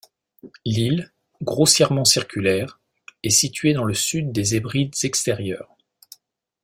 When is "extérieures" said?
5.03-5.77